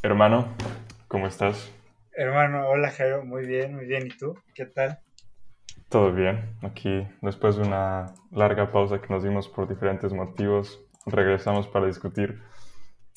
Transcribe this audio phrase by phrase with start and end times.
[0.00, 0.54] Hermano,
[1.08, 1.72] ¿cómo estás?
[2.12, 4.06] Hermano, hola Jairo, muy bien, muy bien.
[4.06, 4.38] ¿Y tú?
[4.54, 5.00] ¿Qué tal?
[5.88, 6.56] Todo bien.
[6.62, 12.40] Aquí, después de una larga pausa que nos dimos por diferentes motivos, regresamos para discutir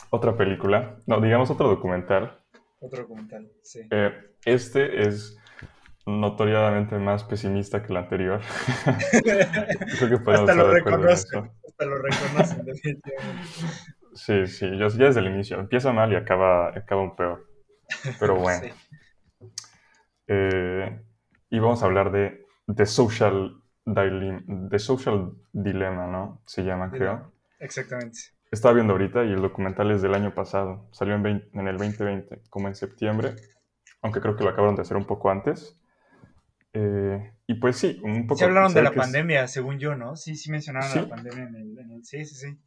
[0.09, 2.39] otra película, no, digamos otro documental.
[2.79, 3.81] Otro documental, sí.
[3.91, 4.11] Eh,
[4.45, 5.38] este es
[6.07, 8.41] notoriamente más pesimista que el anterior.
[9.99, 13.52] Creo que podemos hasta lo reconozco, hasta lo reconocen, definitivamente.
[14.13, 15.59] Sí, sí, ya, desde el inicio.
[15.59, 17.47] Empieza mal y acaba, acaba un peor.
[18.19, 18.73] Pero bueno.
[20.27, 21.02] Eh,
[21.49, 26.41] y vamos a hablar de The Social, The Social Dilemma, ¿no?
[26.45, 27.33] Se llama, creo.
[27.59, 28.19] Exactamente.
[28.52, 30.89] Estaba viendo ahorita y el documental es del año pasado.
[30.91, 33.35] Salió en, en el 2020, como en septiembre.
[34.02, 35.80] Aunque creo que lo acabaron de hacer un poco antes.
[36.73, 38.39] Eh, y pues sí, un poco...
[38.39, 40.16] Sí hablaron de la pandemia, según yo, ¿no?
[40.16, 42.57] Sí, sí mencionaron la pandemia en el, Sí, sí, sí.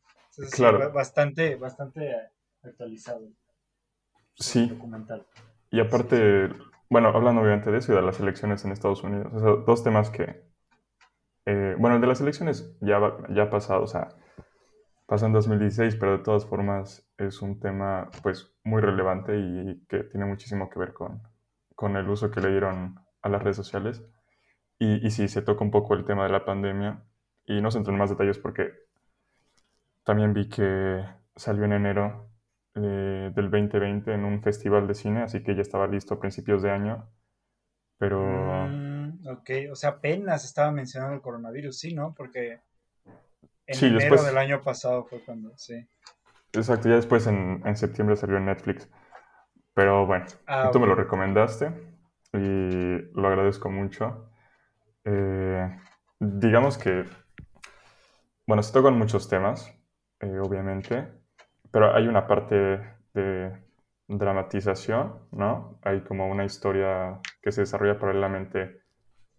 [0.52, 0.92] Claro.
[0.92, 2.14] bastante, bastante
[2.62, 3.28] actualizado.
[4.34, 4.68] Sí.
[4.68, 5.26] Documental.
[5.70, 6.50] Y aparte,
[6.90, 9.32] bueno, hablan obviamente de eso y de las elecciones en Estados Unidos.
[9.34, 10.44] O sea, dos temas que...
[11.46, 14.08] Eh, bueno, el de las elecciones ya, ya ha pasado, o sea,
[15.06, 20.04] pasó en 2016, pero de todas formas es un tema pues muy relevante y que
[20.04, 21.22] tiene muchísimo que ver con,
[21.74, 24.02] con el uso que le dieron a las redes sociales.
[24.78, 27.04] Y, y sí, se toca un poco el tema de la pandemia.
[27.46, 28.83] Y no se entro en más detalles porque
[30.04, 32.30] también vi que salió en enero
[32.74, 36.62] eh, del 2020 en un festival de cine, así que ya estaba listo a principios
[36.62, 37.08] de año.
[37.98, 38.20] Pero...
[38.68, 42.14] Mm, ok, o sea, apenas estaba mencionando el coronavirus, sí, ¿no?
[42.14, 42.60] Porque
[43.66, 45.86] en enero del año pasado fue cuando, sí.
[46.52, 48.88] Exacto, ya después en, en septiembre salió en Netflix.
[49.74, 51.72] Pero bueno, ah, tú me lo recomendaste
[52.32, 54.30] y lo agradezco mucho.
[55.04, 55.76] Eh,
[56.20, 57.04] digamos que,
[58.46, 59.74] bueno, se tocan muchos temas,
[60.20, 61.08] eh, obviamente,
[61.70, 62.80] pero hay una parte
[63.14, 63.52] de
[64.08, 65.78] dramatización, ¿no?
[65.82, 68.82] Hay como una historia que se desarrolla paralelamente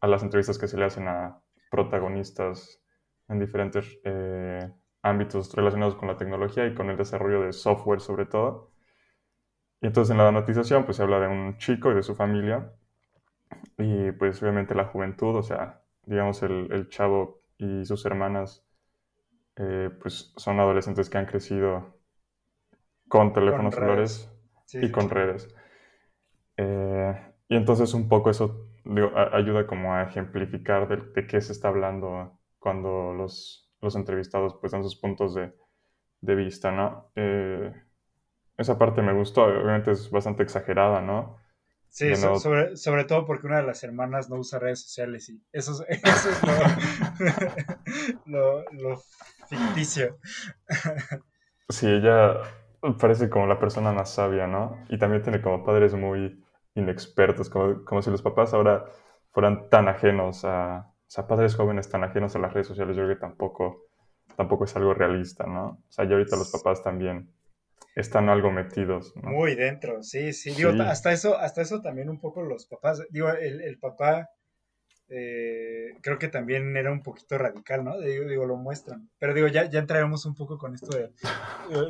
[0.02, 1.40] a las entrevistas que se le hacen a
[1.72, 2.82] protagonistas
[3.28, 4.72] en diferentes eh,
[5.02, 8.72] ámbitos relacionados con la tecnología y con el desarrollo de software sobre todo.
[9.82, 12.72] Y entonces en la dramatización pues se habla de un chico y de su familia
[13.78, 18.65] y pues obviamente la juventud, o sea, digamos el, el chavo y sus hermanas,
[19.58, 22.00] eh, pues son adolescentes que han crecido
[23.08, 24.32] con teléfonos celulares
[24.74, 25.48] y con redes.
[26.58, 28.68] Eh, y entonces un poco eso
[29.34, 34.84] ayuda como a ejemplificar de, qué se está hablando cuando los, los entrevistados pues dan
[34.84, 35.54] sus puntos de,
[36.22, 37.12] de vista, ¿no?
[37.16, 37.74] Eh,
[38.58, 41.38] esa parte me gustó, obviamente es bastante exagerada, ¿no?
[41.96, 45.72] Sí, sobre, sobre todo porque una de las hermanas no usa redes sociales y eso
[45.72, 46.42] es, eso es
[48.26, 49.02] lo, lo,
[49.48, 50.18] ficticio.
[51.70, 52.34] Sí, ella
[53.00, 54.78] parece como la persona más sabia, ¿no?
[54.90, 58.84] Y también tiene como padres muy inexpertos, como, como si los papás ahora
[59.32, 63.04] fueran tan ajenos a, o sea, padres jóvenes tan ajenos a las redes sociales, yo
[63.04, 63.86] creo que tampoco,
[64.36, 65.66] tampoco es algo realista, ¿no?
[65.88, 67.32] O sea, ya ahorita los papás también
[67.96, 69.16] están algo metidos.
[69.16, 70.52] Muy dentro, sí, sí.
[70.52, 74.30] Digo, hasta eso, hasta eso también un poco los papás, digo, el, el papá
[75.08, 78.00] eh, creo que también era un poquito radical, ¿no?
[78.00, 79.10] Digo, digo, lo muestran.
[79.20, 81.12] Pero digo, ya, ya entraremos un poco con esto de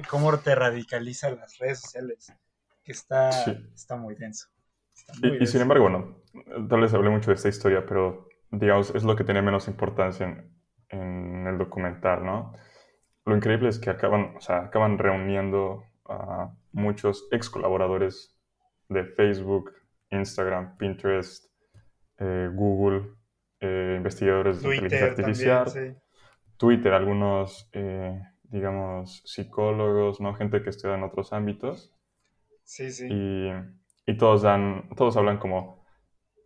[0.09, 2.33] cómo te radicalizan las redes sociales,
[2.83, 3.29] que está,
[3.73, 4.47] está muy denso.
[5.39, 6.21] y, sin embargo, bueno,
[6.69, 10.27] tal vez hablé mucho de esta historia, pero digamos, es lo que tiene menos importancia
[10.27, 10.51] en,
[10.89, 12.53] en el documental, ¿no?
[13.25, 18.35] Lo increíble es que acaban, o sea, acaban reuniendo a muchos ex colaboradores
[18.89, 19.71] de Facebook,
[20.11, 21.45] Instagram, Pinterest,
[22.19, 23.11] eh, Google,
[23.59, 26.01] eh, investigadores de inteligencia artificial,
[26.57, 30.33] Twitter, algunos, eh, digamos, psicólogos, ¿no?
[30.35, 31.93] Gente que estudia en otros ámbitos.
[32.63, 33.07] Sí, sí.
[33.09, 33.51] Y,
[34.05, 35.85] y todos dan, todos hablan como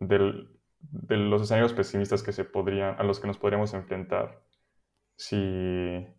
[0.00, 4.42] del, de los escenarios pesimistas que se podrían, a los que nos podríamos enfrentar
[5.20, 5.36] si,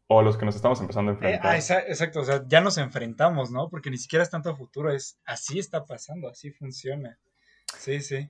[0.05, 1.51] o a los que nos estamos empezando a eh, enfrentar.
[1.51, 3.67] Ah, exacto, o sea, ya nos enfrentamos, ¿no?
[3.67, 7.17] Porque ni siquiera es tanto futuro, es así está pasando, así funciona.
[7.79, 8.29] Sí, sí.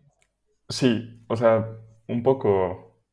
[0.69, 1.67] Sí, o sea,
[2.07, 3.03] un poco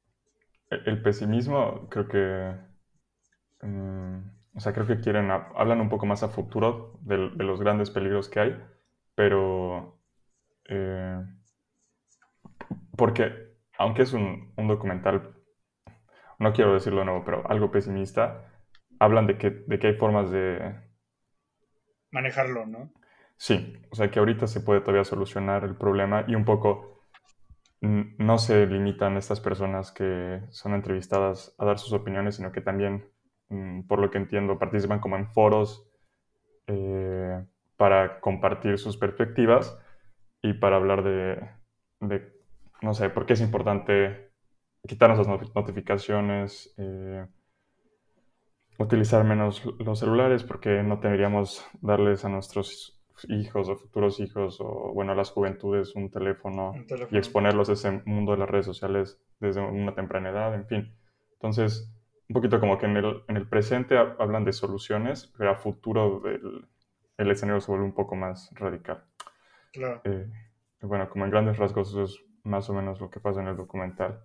[0.71, 4.19] e, el pesimismo, creo que, mm,
[4.55, 8.29] o sea, creo que quieren, hablan un poco más a futuro de, los grandes peligros
[8.29, 8.57] que hay,
[9.17, 10.01] pero,
[10.69, 11.25] eh,
[12.97, 15.38] porque aunque es un, un documental
[16.39, 18.45] no quiero decirlo de nuevo, pero algo pesimista,
[18.99, 20.75] hablan de que, de que hay formas de...
[22.11, 22.93] Manejarlo, ¿no?
[23.37, 26.99] Sí, o sea que ahorita se puede todavía solucionar el problema y un poco
[27.81, 33.09] no se limitan estas personas que son entrevistadas a dar sus opiniones, sino que también,
[33.49, 35.89] mm, por lo que entiendo, participan como en foros,
[36.67, 37.45] eh,
[37.77, 39.79] para compartir sus perspectivas
[40.43, 41.49] y para hablar de,
[42.01, 42.33] de
[42.83, 44.28] no sé, por qué es importante
[44.89, 47.25] quitarnos las notificaciones, eh,
[48.79, 54.93] utilizar menos los celulares, porque no deberíamos darles a nuestros hijos o futuros hijos o,
[54.95, 56.73] bueno, a las juventudes un teléfono,
[57.11, 60.95] y exponerlos a ese mundo de las redes sociales desde una temprana edad, en fin.
[61.35, 61.93] Entonces,
[62.29, 66.23] un poquito como que en el, en el presente hablan de soluciones, pero a futuro
[66.27, 66.67] el,
[67.17, 69.05] el escenario se vuelve un poco más radical.
[69.73, 70.01] Claro.
[70.05, 70.31] Eh,
[70.83, 73.57] bueno, como en grandes rasgos eso es más o menos lo que pasa en el
[73.57, 74.21] documental.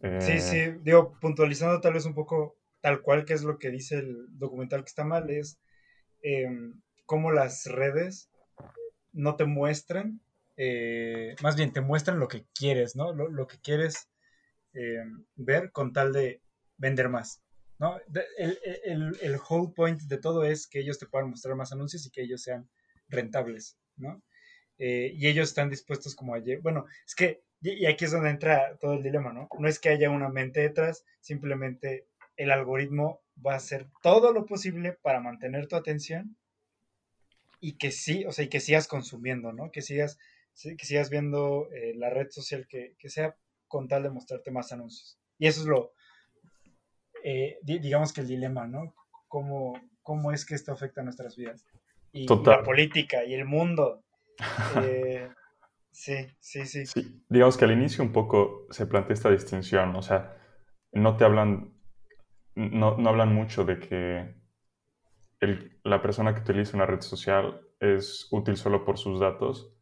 [0.00, 3.70] Sí, eh, sí, digo, puntualizando tal vez un poco tal cual que es lo que
[3.70, 5.58] dice el documental que está mal, es
[6.22, 6.48] eh,
[7.06, 8.30] cómo las redes
[9.12, 10.20] no te muestran,
[10.56, 13.12] eh, más bien te muestran lo que quieres, ¿no?
[13.12, 14.08] Lo, que quieres
[14.74, 15.04] eh,
[15.36, 16.42] ver con tal de
[16.76, 17.42] vender más,
[17.78, 17.98] ¿no?
[18.36, 22.10] El, el, whole point de todo es que ellos te puedan mostrar más anuncios y
[22.10, 22.68] que ellos sean
[23.08, 24.22] rentables, ¿no?
[24.78, 26.40] Eh, y ellos están dispuestos como a...
[26.62, 29.48] Bueno, es que, y aquí es donde entra todo el dilema, ¿no?
[29.58, 32.06] No es que haya una mente detrás, simplemente
[32.36, 36.36] el algoritmo va a hacer todo lo posible para mantener tu atención
[37.60, 39.72] y que sí, o sea, y que sigas consumiendo, ¿no?
[39.72, 40.18] Que sigas,
[40.54, 45.18] que sigas viendo eh, la red social que, sea con tal de mostrarte más anuncios.
[45.38, 45.92] Y eso es lo,
[47.24, 48.94] eh, digamos que el dilema, ¿no?
[49.26, 51.64] ¿Cómo, ¿Cómo es que esto afecta a nuestras vidas?
[52.12, 54.04] Y, la política y el mundo.
[54.84, 55.28] Eh,
[55.90, 57.24] sí, sí, sí, sí.
[57.28, 60.36] Digamos que al inicio un poco se plantea esta distinción, o sea,
[60.92, 61.72] no te hablan,
[62.54, 64.34] no, no hablan mucho de que
[65.84, 69.72] la persona que utiliza una red social es útil solo por sus datos.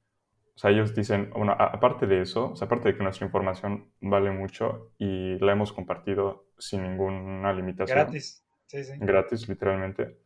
[0.54, 3.92] O sea, ellos dicen, bueno, aparte de eso, o sea, aparte de que nuestra información
[4.00, 7.98] vale mucho y la hemos compartido sin ninguna limitación.
[7.98, 8.92] Gratis, sí, sí.
[8.98, 10.18] Gratis, literalmente.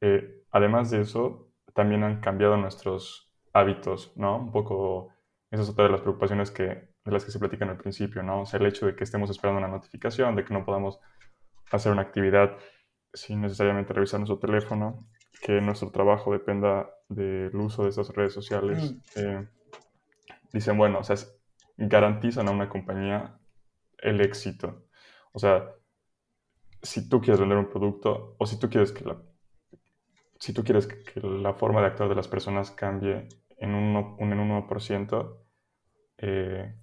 [0.00, 3.27] Eh, además de eso, también han cambiado nuestros
[3.58, 4.38] hábitos, ¿no?
[4.38, 5.10] Un poco,
[5.50, 8.42] esa es otra de las preocupaciones que, de las que se platican al principio, ¿no?
[8.42, 11.00] O sea, el hecho de que estemos esperando una notificación, de que no podamos
[11.70, 12.56] hacer una actividad
[13.12, 15.08] sin necesariamente revisar nuestro teléfono,
[15.40, 18.92] que nuestro trabajo dependa del uso de esas redes sociales.
[18.92, 19.00] Mm.
[19.16, 19.48] Eh,
[20.52, 21.16] dicen, bueno, o sea,
[21.76, 23.38] garantizan a una compañía
[23.98, 24.86] el éxito.
[25.32, 25.70] O sea,
[26.82, 29.20] si tú quieres vender un producto o si tú quieres que la,
[30.38, 33.28] si tú quieres que, la forma de actuar de las personas cambie
[33.58, 35.46] en un, en un 1%,
[36.18, 36.74] eh,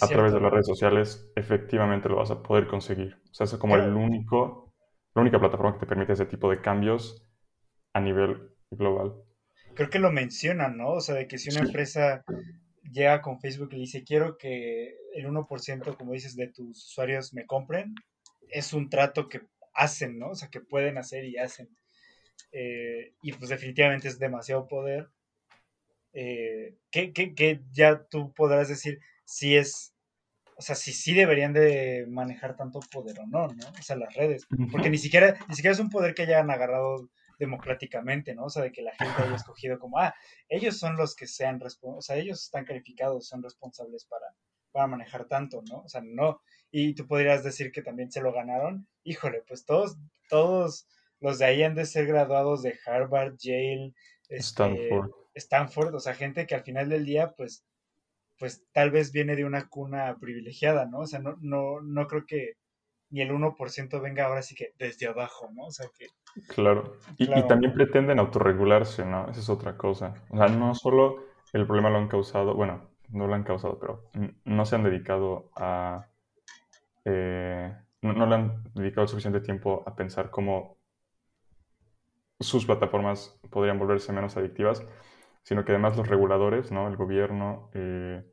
[0.00, 3.20] a través de las redes sociales, efectivamente lo vas a poder conseguir.
[3.30, 4.72] O sea, es como el único
[5.14, 7.26] la única plataforma que te permite ese tipo de cambios
[7.92, 9.14] a nivel global.
[9.74, 10.92] Creo que lo mencionan, ¿no?
[10.92, 12.24] O sea, de que si una empresa
[12.90, 17.34] llega con Facebook y le dice, quiero que el 1%, como dices, de tus usuarios
[17.34, 17.94] me compren,
[18.48, 19.42] es un trato que
[19.74, 20.30] hacen, ¿no?
[20.30, 21.68] O sea, que pueden hacer y hacen.
[22.52, 25.08] Eh, y pues definitivamente es demasiado poder.
[26.12, 29.94] Eh, que, que, ya tú podrás decir si es
[30.54, 33.68] o sea, si sí deberían de manejar tanto poder o no, ¿no?
[33.78, 34.46] O sea, las redes.
[34.70, 38.44] Porque ni siquiera, ni siquiera es un poder que hayan agarrado democráticamente, ¿no?
[38.44, 40.14] O sea, de que la gente haya escogido como, ah,
[40.48, 44.26] ellos son los que sean responsables, o sea, ellos están calificados, son responsables para,
[44.70, 45.80] para manejar tanto, ¿no?
[45.80, 46.40] O sea, no.
[46.70, 48.86] Y tú podrías decir que también se lo ganaron.
[49.02, 49.96] Híjole, pues todos,
[50.28, 50.86] todos
[51.18, 53.94] los de ahí han de ser graduados de Harvard, Yale,
[54.28, 55.10] este, Stanford.
[55.34, 57.64] Stanford, o sea, gente que al final del día, pues,
[58.38, 61.00] pues tal vez viene de una cuna privilegiada, ¿no?
[61.00, 62.54] O sea, no, no, no creo que
[63.12, 65.66] ni el 1% venga ahora sí que desde abajo, ¿no?
[65.66, 66.06] O sea que...
[66.48, 66.96] Claro.
[67.18, 69.28] Y, también pretenden autorregularse, ¿no?
[69.28, 70.14] Esa es otra cosa.
[70.30, 74.10] O sea, no solo el problema lo han causado, bueno, no lo han causado, pero
[74.44, 76.06] no se han dedicado a...
[77.04, 80.78] Eh, no, no le han dedicado suficiente tiempo a pensar cómo
[82.40, 84.84] sus plataformas podrían volverse menos adictivas,
[85.42, 86.88] sino que además los reguladores, ¿no?
[86.88, 88.24] El gobierno eh,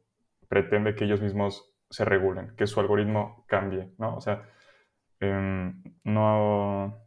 [0.47, 4.15] pretende que ellos mismos se regulen, que su algoritmo cambie, ¿no?
[4.15, 4.47] O sea,
[5.19, 7.01] em, no,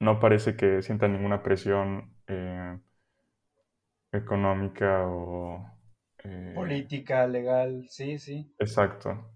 [0.00, 2.78] no parece que sientan ninguna presión eh,
[4.12, 5.66] económica o...
[6.24, 8.54] Eh, Política, legal, sí, sí.
[8.58, 9.32] Exacto.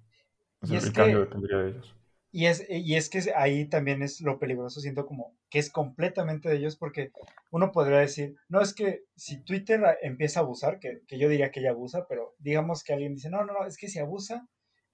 [0.62, 1.95] el cambio dependería de ellos.
[2.36, 6.50] Y es, y es que ahí también es lo peligroso, siento como que es completamente
[6.50, 7.10] de ellos, porque
[7.50, 11.62] uno podría decir, no, es que si Twitter empieza a abusar, que, yo diría que
[11.62, 14.46] ya abusa, pero digamos que alguien dice, no, no, no, es que si abusa,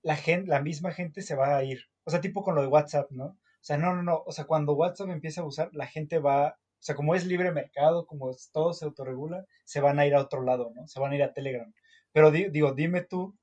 [0.03, 1.81] la, gente, la misma gente se va a ir.
[2.05, 3.25] O sea, tipo con lo de WhatsApp, ¿no?
[3.25, 6.51] O sea, no, no, no, o sea, cuando WhatsApp empieza a abusar, la gente va,
[6.51, 10.21] o sea, como es libre mercado, como todo se autorregula, se van a ir a
[10.21, 10.87] otro lado, ¿no?
[10.87, 11.75] Se van a ir a Telegram.
[12.13, 13.37] Pero digo, dime tú,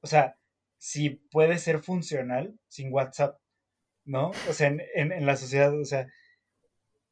[0.00, 0.36] o sea,
[0.82, 3.38] si puede ser funcional sin WhatsApp,
[4.04, 4.32] ¿no?
[4.48, 6.08] O sea, en, en, la sociedad, o sea,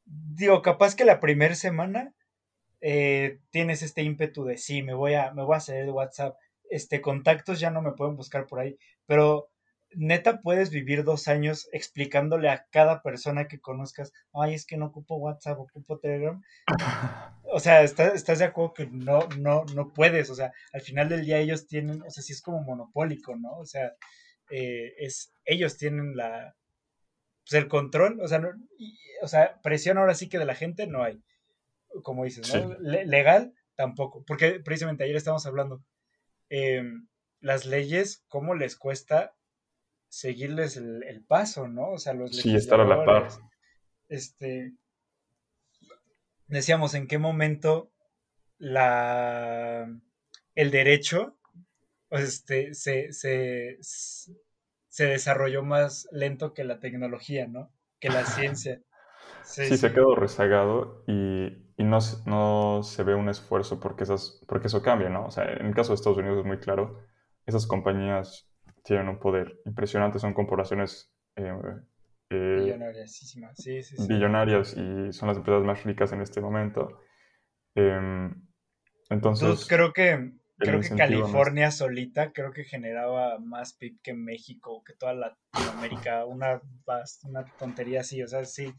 [0.03, 2.13] digo, capaz que la primera semana
[2.81, 6.35] eh, tienes este ímpetu de sí, me voy a, me voy a hacer el WhatsApp,
[6.69, 9.49] este, contactos ya no me pueden buscar por ahí, pero
[9.95, 14.87] neta puedes vivir dos años explicándole a cada persona que conozcas, ay, es que no
[14.87, 16.43] ocupo WhatsApp, ocupo Telegram.
[17.51, 20.29] O sea, ¿estás, de acuerdo que no, no, no puedes?
[20.29, 23.57] O sea, al final del día ellos tienen, o sea, sí es como monopólico, ¿no?
[23.57, 23.93] O sea,
[24.49, 26.55] eh, es, ellos tienen la,
[27.43, 28.41] pues el control, o sea,
[29.21, 31.21] o sea, presión ahora sí que de la gente no hay,
[32.03, 32.77] como dices, ¿no?
[32.79, 35.83] legal tampoco, porque precisamente ayer estábamos hablando,
[36.49, 37.07] em,
[37.39, 39.35] las leyes, ¿cómo les cuesta
[40.09, 41.89] seguirles el, paso, ¿no?
[41.91, 43.29] O sea, los Sí, estar a la par.
[44.09, 44.73] Este,
[46.57, 47.91] decíamos, ¿en qué momento
[48.57, 49.87] la,
[50.55, 51.37] el derecho
[52.11, 57.71] este, se, se, se desarrolló más lento que la tecnología, ¿no?
[57.99, 58.81] Que la ciencia.
[59.43, 64.67] Sí, se quedado rezagado y, y no, no, se ve un esfuerzo porque, esas, porque
[64.67, 65.25] eso cambie, ¿no?
[65.25, 66.99] O sea, en el caso de Estados Unidos es muy claro,
[67.45, 68.49] esas compañías
[68.83, 71.53] tienen un poder impresionante, son corporaciones eh,
[72.35, 77.01] billonarias, sí, sí, billonarias y son las empresas más ricas en este momento.
[77.75, 78.33] Em,
[79.09, 84.93] entonces, creo que creo que California solita creo que generaba más PIB que México, que
[84.93, 86.61] toda Latinoamérica, una,
[87.23, 88.73] una tontería así, o sea, sí,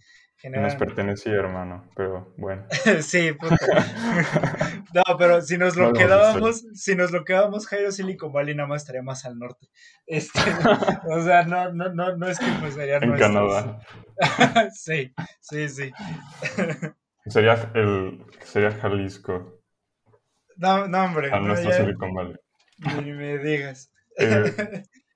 [0.51, 2.67] nos pertenecía, hermano, pero bueno.
[3.01, 3.57] sí, puta.
[4.95, 8.83] no, pero si nos lo quedábamos, si nos lo quedábamos, Jairo Silicon Valley nada más
[8.83, 9.69] estaría más al norte.
[10.07, 10.41] Este,
[11.09, 13.79] o sea, no, no, no, no es que pues sería En Canadá.
[14.73, 15.93] sí, sí, sí.
[17.27, 19.62] sería el, sería Jalisco.
[20.63, 21.33] No, no hombre.
[21.33, 22.37] A nuestro Silicon Valley.
[23.03, 23.93] Ni me digas.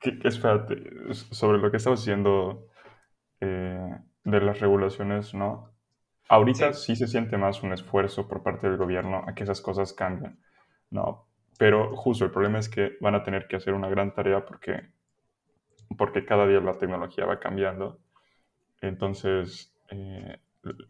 [0.03, 0.75] Eh, espérate,
[1.13, 2.69] sobre lo que estamos diciendo,
[3.41, 5.71] eh, de las regulaciones, ¿no?
[6.29, 6.97] Ahorita sí.
[6.97, 10.39] se siente más un esfuerzo por parte del gobierno a que esas cosas cambien,
[10.91, 11.29] ¿no?
[11.59, 14.89] Pero justo el problema es que van a tener que hacer una gran tarea porque,
[15.99, 18.01] porque cada día la tecnología va cambiando.
[18.81, 20.39] Entonces, eh,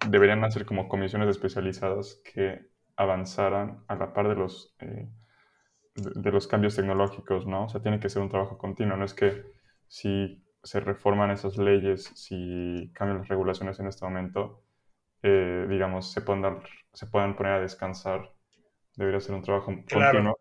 [0.08, 2.66] deberían hacer como comisiones especializadas que
[2.97, 5.09] avanzaran a la par de los, eh,
[5.95, 7.65] de, los cambios tecnológicos, ¿no?
[7.65, 9.45] O sea, tiene que ser un trabajo continuo, no es que
[9.88, 14.62] si se reforman esas leyes, si cambian las regulaciones en este momento,
[15.23, 16.61] eh, digamos, se puedan,
[16.93, 18.33] se puedan poner a descansar.
[18.97, 20.38] Debería ser un trabajo continuo.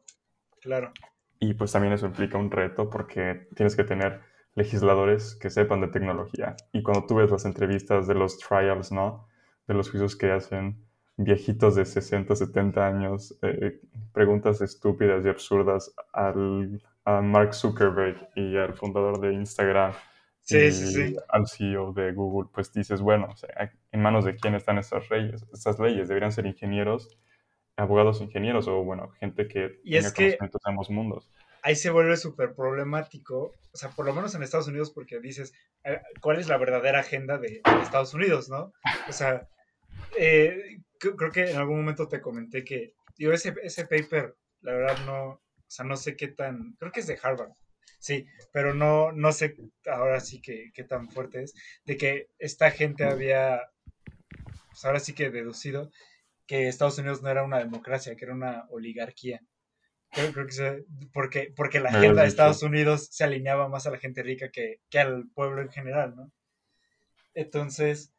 [0.61, 0.91] Claro.
[1.39, 4.21] Y pues también eso implica un reto porque tienes que tener
[4.55, 6.55] legisladores que sepan de tecnología.
[6.71, 9.27] Y cuando tú ves las entrevistas de los trials, ¿no?
[9.67, 10.85] De los juicios que hacen
[11.17, 13.79] viejitos de 60, 70 años, eh,
[14.13, 19.93] preguntas estúpidas y absurdas al, a Mark Zuckerberg y al fundador de Instagram
[20.45, 23.33] sí, al CEO de Google, pues dices, bueno,
[23.91, 25.43] ¿en manos de quién están estas leyes?
[25.53, 27.17] Estas leyes deberían ser ingenieros,
[27.75, 31.31] abogados ingenieros o, bueno, gente que y tenga conocimientos de ambos mundos.
[31.63, 35.53] Ahí se vuelve súper problemático, o sea, por lo menos en Estados Unidos, porque dices,
[35.83, 38.71] eh, ¿cuál es la verdadera agenda de, Estados Unidos, no?
[39.09, 39.47] O sea,
[40.15, 45.05] eh, creo que en algún momento te comenté que, digo, ese, ese paper, la verdad
[45.05, 47.51] no, o sea, no sé qué tan, creo que es de Harvard,
[48.05, 49.55] Sí, pero no, no sé
[49.87, 53.61] ahora sí que, qué tan fuerte es, de que esta gente había,
[54.67, 55.91] pues ahora sí que deducido
[56.45, 59.41] que Estados Unidos no era una democracia, que era una oligarquía.
[60.11, 63.97] Creo, creo que porque, porque la agenda de Estados Unidos se alineaba más a la
[63.97, 66.31] gente rica que, que al pueblo en general, ¿no?
[67.33, 68.13] Entonces,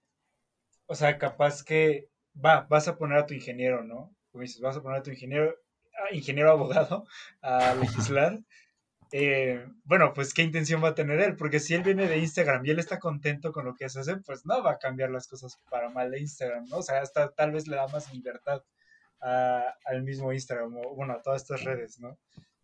[0.87, 2.09] o sea, capaz que
[2.45, 4.15] va, vas a poner a tu ingeniero, ¿no?
[4.31, 5.55] Como dices, vas a poner a tu ingeniero,
[6.13, 7.05] ingeniero abogado
[7.43, 8.41] a legislar
[9.13, 12.65] eh, bueno, pues qué intención va a tener él, porque si él viene de Instagram
[12.67, 15.29] y él está contento con lo que se hace, pues no va a cambiar las
[15.29, 16.79] cosas para mal de Instagram, ¿no?
[16.79, 18.63] O sea, hasta tal vez le da más libertad
[19.21, 22.17] al mismo Instagram o, bueno, a todas estas redes, ¿no?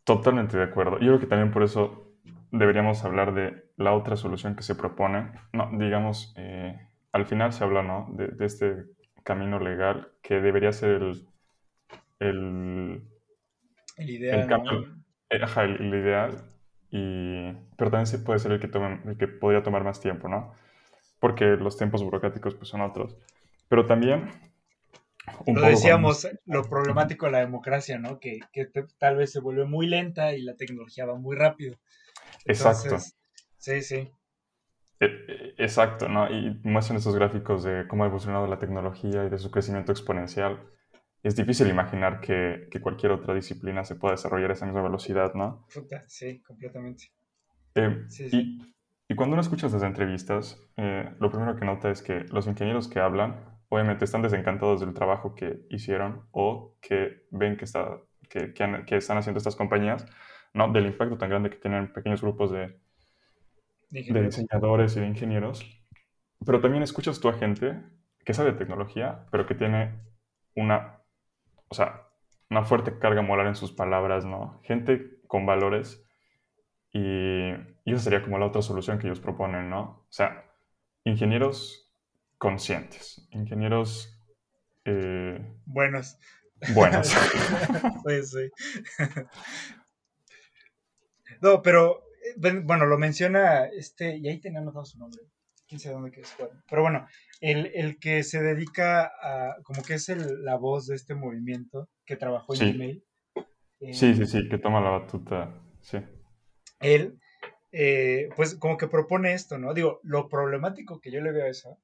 [0.04, 0.98] Totalmente de acuerdo.
[1.00, 2.12] Yo creo que también por eso
[2.50, 5.32] deberíamos hablar de la otra solución que se propone.
[5.52, 6.78] No, digamos, eh,
[7.10, 8.08] al final se habla, ¿no?
[8.12, 8.84] De, este
[9.22, 11.28] camino legal que debería ser el...
[12.18, 13.02] El,
[13.96, 14.48] el ideal,
[15.30, 16.44] eh, ajá, el, ideal,
[16.90, 20.28] y, pero también sí puede ser el que, tome, el que podría tomar más tiempo,
[20.28, 20.54] ¿no?
[21.18, 23.16] Porque los tiempos burocráticos pues, son otros.
[23.68, 24.30] Pero también...
[25.46, 28.20] Un lo decíamos, lo problemático de la democracia, ¿no?
[28.20, 28.66] Que, que
[28.98, 31.76] tal vez se vuelve muy lenta y la tecnología va muy rápido.
[32.44, 32.98] exacto.
[33.56, 34.10] Sí, sí.
[35.02, 36.30] E, e, exacto, ¿no?
[36.30, 40.60] Y muestran esos gráficos de cómo ha evolucionado la tecnología y de su crecimiento exponencial
[41.24, 45.66] es difícil imaginar que, cualquier otra disciplina se pueda desarrollar a esa misma velocidad, ¿no?
[46.06, 47.10] sí, completamente.
[47.74, 48.06] Eh,
[49.08, 52.88] y, cuando uno escucha esas entrevistas, eh, lo primero que nota es que los ingenieros
[52.88, 58.54] que hablan obviamente están desencantados del trabajo que hicieron o que ven que, está, que,
[58.54, 60.06] que, están haciendo estas compañías,
[60.54, 60.72] ¿no?
[60.72, 62.80] Del impacto tan grande que tienen pequeños grupos de,
[63.92, 65.64] de diseñadores y de ingenieros.
[66.44, 67.80] Pero también escuchas tú a gente
[68.24, 69.94] que sabe de tecnología, pero que tiene
[70.56, 71.00] una,
[71.68, 72.08] o sea,
[72.50, 74.60] una fuerte carga moral en sus palabras, ¿no?
[74.64, 76.04] Gente con valores
[76.92, 77.50] y,
[77.84, 79.80] y, esa sería como la otra solución que ellos proponen, ¿no?
[79.80, 80.44] O sea,
[81.04, 81.90] ingenieros
[82.38, 84.18] conscientes, ingenieros...
[84.84, 86.18] Eh, buenos.
[86.74, 87.08] Buenos.
[88.06, 88.50] sí, sí.
[91.40, 92.02] no, pero,
[92.36, 95.20] bueno, lo menciona este, y ahí tenía anotado su nombre.
[95.66, 96.26] Quién sabe dónde quedó
[96.68, 97.06] Pero bueno,
[97.40, 102.54] el, que se dedica a, como que es la voz de este movimiento que trabajó
[102.54, 103.04] en Gmail.
[103.92, 105.98] sí, sí, sí, que toma la batuta, sí.
[106.80, 107.18] Él,
[107.70, 109.72] eh, pues como que propone esto, ¿no?
[109.72, 111.78] Digo, lo problemático que yo le veo a eso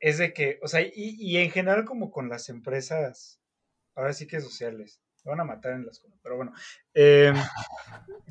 [0.00, 3.40] es de que, o sea, y, en general como con las empresas,
[3.94, 6.52] ahora sí que sociales, van a matar en las cosas, pero bueno,
[6.94, 7.32] eh,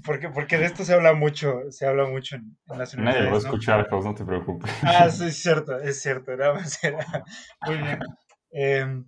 [0.03, 3.03] porque, porque de esto se habla mucho, se habla mucho en, las universidades.
[3.03, 4.01] Nadie va a escuchar, ¿no?
[4.01, 4.71] no te preocupes.
[4.83, 7.05] Ah, sí, es cierto, es cierto, nada más era,
[7.65, 7.99] muy bien.
[8.51, 9.03] Eh,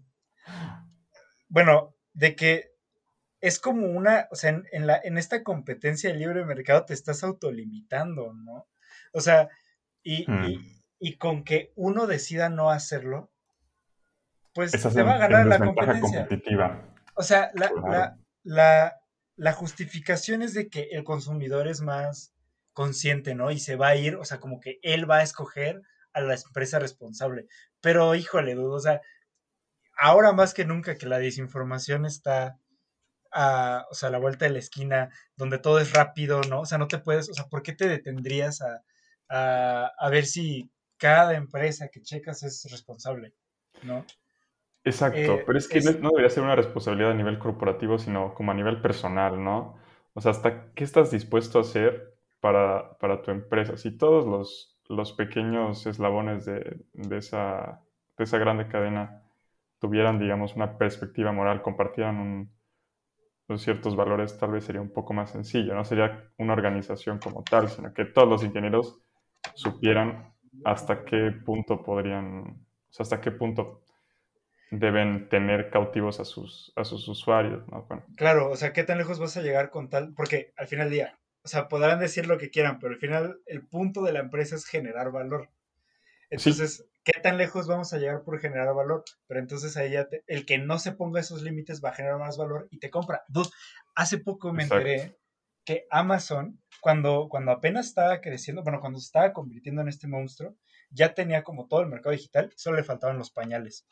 [1.50, 2.70] bueno, de que
[3.42, 7.24] es como una, o sea, en, la, en esta competencia de libre mercado te estás
[7.24, 8.68] autolimitando, ¿no?
[9.14, 9.50] O sea,
[10.04, 10.26] y,
[11.00, 11.18] y, hmm.
[11.18, 13.32] con que uno decida no hacerlo,
[14.54, 16.28] pues te va a ganar la competencia.
[16.28, 16.89] Competitiva.
[17.20, 19.02] O sea, la, la, la,
[19.36, 22.34] la, justificación es de que el consumidor es más
[22.72, 23.52] consciente, ¿no?
[23.52, 25.82] Y se va a ir, o sea, como que él va a escoger
[26.14, 27.48] a la empresa responsable.
[27.82, 29.02] Pero, híjole, dudo, o sea,
[29.98, 32.58] ahora más que nunca que la desinformación está
[33.34, 36.62] a, o sea, a la vuelta de la esquina, donde todo es rápido, ¿no?
[36.62, 38.82] O sea, no te puedes, o sea, ¿por qué te detendrías a,
[39.28, 43.34] a, ver si cada empresa que checas es responsable,
[43.84, 44.06] ¿no?
[44.84, 48.52] Exacto, eh, pero es que no debería ser una responsabilidad a nivel corporativo, sino como
[48.52, 49.76] a nivel personal, ¿no?
[50.14, 53.78] O sea, ¿hasta qué estás dispuesto a hacer para, para tu empresa?
[53.78, 57.82] Si todos los, los pequeños eslabones de, de, esa,
[58.18, 59.24] de esa grande cadena
[59.80, 62.50] tuvieran, digamos, una perspectiva moral, compartieran
[63.58, 65.74] ciertos valores, tal vez sería un poco más sencillo.
[65.74, 69.00] No sería una organización como tal, sino que todos los ingenieros
[69.56, 72.42] supieran hasta qué punto podrían,
[72.90, 73.82] o sea, hasta qué punto
[74.72, 77.88] deben tener cautivos a sus, a sus usuarios, ¿no?
[78.16, 80.14] Claro, o sea, ¿qué tan lejos vas a llegar con tal?
[80.14, 83.40] Porque al final del día, o sea, podrán decir lo que quieran, pero al final
[83.46, 85.50] el punto de la empresa es generar valor.
[86.30, 89.04] Entonces, ¿qué tan lejos vamos a llegar por generar valor?
[89.28, 92.38] Pero entonces ahí ya el que no se ponga esos límites va a generar más
[92.38, 93.24] valor y te compra.
[93.96, 95.18] hace poco me enteré
[95.66, 100.56] que Amazon, cuando, cuando apenas estaba creciendo, bueno, cuando se estaba convirtiendo en este monstruo,
[100.92, 103.88] ya tenía como todo el mercado digital, solo le faltaban los pañales.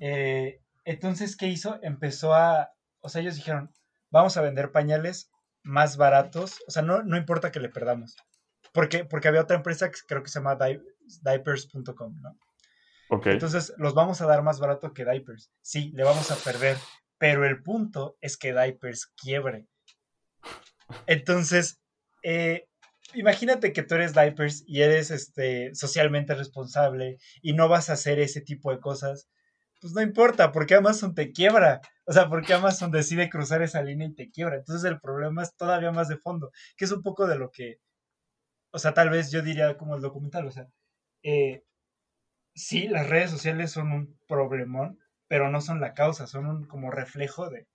[0.00, 1.78] Eh, entonces, ¿qué hizo?
[1.82, 3.72] Empezó a, o sea, ellos dijeron,
[4.10, 5.30] vamos a vender pañales
[5.62, 8.16] más baratos, o sea, no, no importa que le perdamos,
[8.72, 10.58] porque, porque había otra empresa que creo que se llama
[11.22, 12.38] diapers.com, ¿no?
[13.10, 13.26] Ok.
[13.26, 15.50] Entonces, los vamos a dar más barato que Diapers.
[15.62, 16.76] Sí, le vamos a perder,
[17.18, 19.66] pero el punto es que Diapers quiebre.
[21.06, 21.80] Entonces,
[22.22, 22.68] eh,
[23.14, 28.20] imagínate que tú eres Diapers y eres este, socialmente responsable y no vas a hacer
[28.20, 29.28] ese tipo de cosas.
[29.80, 31.80] Pues no importa, porque Amazon te quiebra.
[32.04, 34.56] O sea, porque Amazon decide cruzar esa línea y te quiebra.
[34.56, 37.78] Entonces el problema es todavía más de fondo, que es un poco de lo que
[38.72, 40.66] o sea, tal vez yo diría como el documental, o sea,
[41.22, 41.64] eh,
[42.54, 46.90] sí, las redes sociales son un problemón, pero no son la causa, son un como
[46.90, 47.66] reflejo de,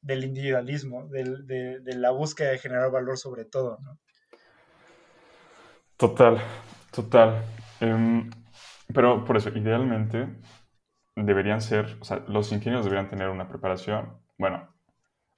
[0.00, 3.98] del individualismo, de, la búsqueda de generar valor sobre todo, ¿no?
[5.96, 6.38] Total,
[6.92, 7.42] total.
[7.80, 8.30] Em,
[8.94, 10.28] pero por eso, idealmente
[11.24, 14.18] deberían ser, o sea, los ingenieros deberían tener una preparación.
[14.38, 14.68] Bueno,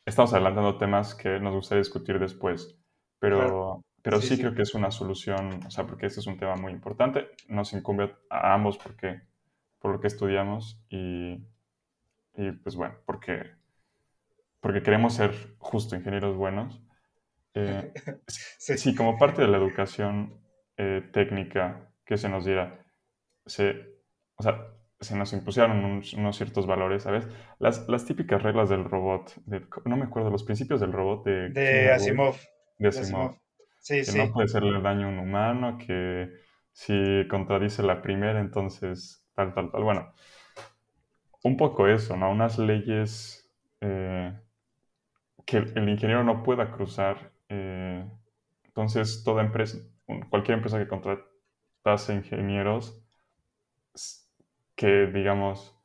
[0.04, 2.78] estamos adelantando temas que nos gustaría discutir después,
[3.18, 6.56] pero pero sí, creo que es una solución, o sea, porque este es un tema
[6.56, 9.20] muy importante, nos incumbe a ambos porque,
[9.78, 11.46] por lo que estudiamos y,
[12.34, 13.50] y pues bueno, porque,
[14.60, 16.82] porque queremos ser justo ingenieros buenos.
[17.52, 17.92] Eh,
[18.26, 18.94] sí.
[18.94, 20.40] como parte de la educación
[20.76, 22.86] eh, técnica que se nos diera,
[23.44, 24.00] se,
[24.36, 24.66] o sea,
[25.00, 27.26] se nos impusieron unos, ciertos valores, ¿sabes?
[27.58, 29.34] Las, las típicas reglas del robot,
[29.84, 31.48] no me acuerdo, los principios del robot de...
[31.50, 32.36] De Asimov.
[32.78, 33.40] De Asimov
[33.86, 36.30] que no puede hacerle daño a un humano, que
[36.72, 39.82] si contradice la primera, entonces tal, tal, tal.
[39.82, 40.12] Bueno,
[41.42, 42.30] un poco eso, ¿no?
[42.30, 44.38] Unas leyes eh,
[45.46, 47.32] que el, ingeniero no pueda cruzar.
[47.48, 48.04] Eh,
[48.64, 49.78] entonces, toda empresa,
[50.28, 53.02] cualquier empresa que contratase ingenieros,
[54.80, 55.76] que, digamos,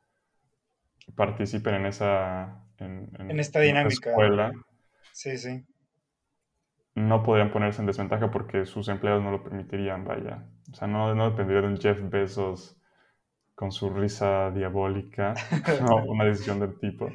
[1.14, 2.64] participen en esa...
[2.78, 4.08] En, esta dinámica.
[4.10, 4.52] escuela,
[5.12, 5.66] sí, sí.
[6.94, 10.46] No podrían ponerse en desventaja porque sus empleados no lo permitirían, vaya.
[10.72, 12.80] O sea, no, no dependería de un Jeff Bezos
[13.54, 15.34] con su risa diabólica
[15.90, 17.10] o una decisión del tipo,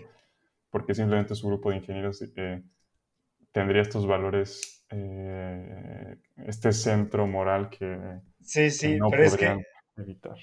[0.69, 2.61] porque simplemente su grupo de ingenieros eh,
[3.51, 6.15] tendría estos valores, eh,
[6.45, 9.65] este centro moral que, sí, sí, no pero podrían es
[9.95, 10.35] que evitar.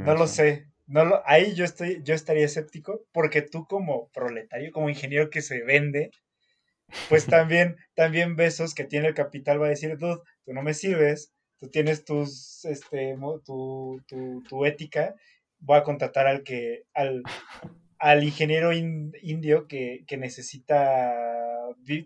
[0.00, 0.70] No lo sé.
[0.90, 5.40] No lo, ahí yo estoy, yo estaría escéptico, porque tú como proletario, como ingeniero que
[5.40, 6.10] se vende,
[7.08, 10.74] pues también, también Besos que tiene el capital va a decir, tú, tú no me
[10.74, 15.14] sirves, tú tienes tus, este, tu, tu, tu ética,
[15.60, 17.22] voy a contratar al que, al,
[17.98, 21.14] al ingeniero indio que, que necesita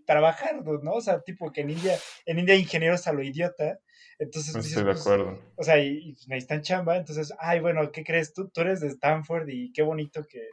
[0.06, 0.92] trabajar, ¿no?
[0.92, 3.78] O sea, tipo que en India, en India ingenieros a lo idiota.
[4.18, 5.38] Entonces, estoy de pues, acuerdo.
[5.56, 8.32] o sea, y, y, necesitan chamba, entonces, ay, bueno, ¿qué crees?
[8.32, 10.48] Tú, tú eres de Stanford y qué bonito que,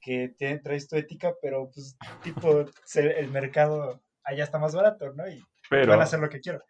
[0.00, 5.24] que te, traes tu ética, pero pues, tipo, el mercado allá está más barato, ¿no?
[5.28, 6.62] Y van a hacer lo que quiero.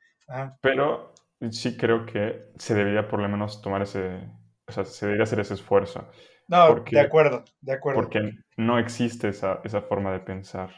[0.61, 1.15] Pero
[1.51, 4.29] sí creo que se debería por lo menos tomar ese,
[4.67, 6.09] o sea, se debería hacer ese esfuerzo.
[6.49, 8.01] No, de acuerdo, de acuerdo.
[8.01, 10.71] Porque no existe esa, esa forma de pensar.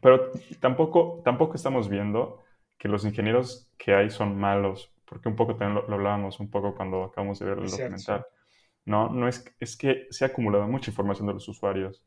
[0.00, 2.42] Pero tampoco, tampoco estamos viendo
[2.78, 6.74] que los ingenieros que hay son malos, porque un poco también lo, hablábamos un poco
[6.74, 8.26] cuando acabamos de ver el documental.
[8.84, 12.04] No, no es, es que se ha acumulado mucha información de los usuarios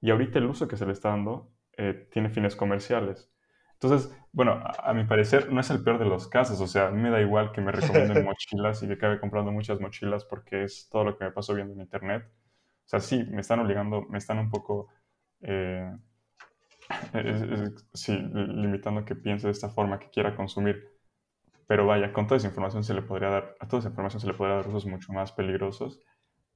[0.00, 3.30] y ahorita el uso que se le está dando eh, tiene fines comerciales.
[3.74, 6.90] Entonces, bueno, a, mi parecer no es el peor de los casos, o sea, a
[6.90, 10.64] mí me da igual que me recomienden mochilas y que acabe comprando muchas mochilas porque
[10.64, 12.24] es todo lo que me pasó viendo en internet.
[12.24, 14.88] O sea, sí, me están obligando, me están un poco,
[15.40, 15.90] eh,
[17.92, 20.91] sí, limitando que piense de esta forma, que quiera consumir.
[21.66, 24.26] Pero vaya, con toda esa información se le podría dar, a toda esa información se
[24.26, 26.00] le podría dar usos mucho más peligrosos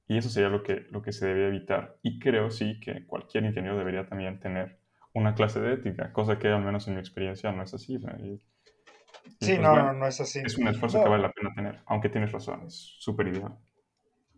[0.07, 1.97] y eso sería lo que, lo que se debe evitar.
[2.01, 4.79] Y creo sí que cualquier ingeniero debería también tener
[5.13, 7.97] una clase de ética, cosa que al menos en mi experiencia no es así.
[7.97, 8.41] sí,
[9.39, 10.39] pues no, no es así.
[10.45, 13.57] Es un esfuerzo que vale la pena tener, aunque tienes razón, es súper ideal.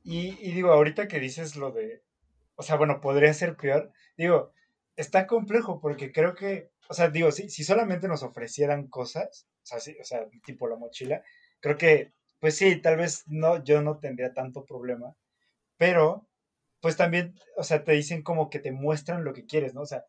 [0.03, 2.03] Y, y, digo, ahorita que dices lo de,
[2.55, 4.53] o sea, bueno, podría ser peor, digo,
[4.95, 9.65] está complejo porque creo que, o sea, digo, si, si solamente nos ofrecieran cosas, o
[9.65, 11.23] sea, sí, o sea, tipo la mochila,
[11.59, 15.15] creo que, pues sí, tal vez no, yo no tendría tanto problema,
[15.77, 16.27] pero,
[16.81, 19.81] pues también, o sea, te dicen como que te muestran lo que quieres, ¿no?
[19.81, 20.05] O sea,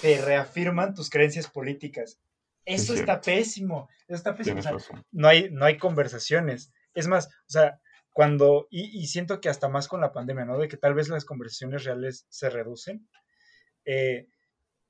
[0.00, 2.20] te reafirman tus creencias políticas.
[2.66, 4.60] Eso está pésimo, eso está pésimo.
[5.10, 6.70] no, hay, no hay conversaciones.
[6.92, 7.80] Es más, o sea,
[8.12, 10.58] cuando, y, siento que hasta más con la pandemia, ¿no?
[10.58, 13.08] De que tal vez las conversaciones reales se reducen,
[13.86, 14.28] eh,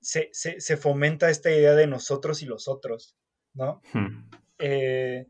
[0.01, 3.17] se, se, fomenta esta idea de nosotros y los otros,
[3.55, 3.81] ¿no?
[3.93, 4.31] Hmm.
[4.59, 5.27] Eh,